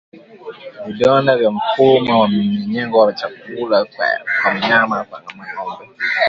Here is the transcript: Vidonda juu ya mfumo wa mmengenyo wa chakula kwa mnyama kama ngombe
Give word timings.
Vidonda 0.85 1.37
juu 1.37 1.43
ya 1.43 1.51
mfumo 1.51 2.19
wa 2.21 2.27
mmengenyo 2.27 2.97
wa 2.97 3.13
chakula 3.13 3.85
kwa 4.41 4.53
mnyama 4.53 5.05
kama 5.05 5.47
ngombe 5.53 5.87